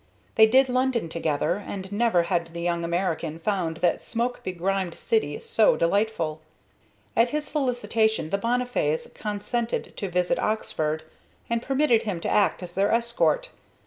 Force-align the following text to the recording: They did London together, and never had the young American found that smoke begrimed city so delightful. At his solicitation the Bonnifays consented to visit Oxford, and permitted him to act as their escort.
They 0.33 0.47
did 0.47 0.67
London 0.67 1.09
together, 1.09 1.57
and 1.63 1.91
never 1.91 2.23
had 2.23 2.55
the 2.55 2.61
young 2.61 2.83
American 2.83 3.37
found 3.37 3.77
that 3.85 4.01
smoke 4.01 4.41
begrimed 4.43 4.95
city 4.95 5.39
so 5.39 5.77
delightful. 5.77 6.41
At 7.15 7.29
his 7.29 7.45
solicitation 7.45 8.31
the 8.31 8.39
Bonnifays 8.39 9.11
consented 9.13 9.93
to 9.97 10.09
visit 10.09 10.39
Oxford, 10.39 11.03
and 11.51 11.61
permitted 11.61 12.01
him 12.01 12.19
to 12.21 12.29
act 12.31 12.63
as 12.63 12.73
their 12.73 12.91
escort. 12.91 13.51